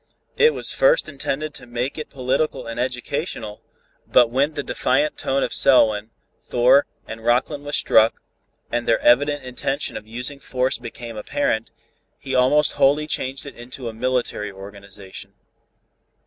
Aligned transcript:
It 0.35 0.55
was 0.55 0.71
first 0.73 1.07
intended 1.07 1.53
to 1.53 1.67
make 1.67 1.95
it 1.95 2.09
political 2.09 2.65
and 2.65 2.79
educational, 2.79 3.61
but 4.07 4.31
when 4.31 4.55
the 4.55 4.63
defiant 4.63 5.15
tone 5.15 5.43
of 5.43 5.53
Selwyn, 5.53 6.09
Thor 6.41 6.87
and 7.05 7.23
Rockland 7.23 7.63
was 7.65 7.77
struck, 7.77 8.15
and 8.71 8.87
their 8.87 8.97
evident 9.01 9.43
intention 9.43 9.95
of 9.95 10.07
using 10.07 10.39
force 10.39 10.79
became 10.79 11.17
apparent, 11.17 11.69
he 12.17 12.33
almost 12.33 12.71
wholly 12.71 13.05
changed 13.05 13.45
it 13.45 13.53
into 13.55 13.89
a 13.89 13.93
military 13.93 14.51
organization. 14.51 15.35